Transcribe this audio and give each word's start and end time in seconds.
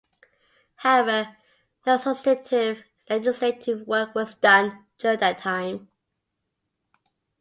However, 0.77 1.37
no 1.85 1.99
substantive 1.99 2.85
legislative 3.07 3.85
work 3.85 4.15
was 4.15 4.33
done 4.33 4.87
during 4.97 5.19
that 5.19 5.37
time. 5.37 5.89